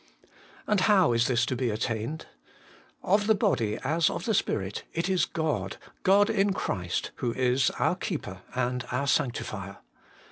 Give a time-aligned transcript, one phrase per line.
[0.65, 2.25] And how is this to be attained?
[3.03, 7.69] Of the body as of the spirit it is God, God in Christ, who is
[7.77, 9.77] our Keeper and our Sanctifier.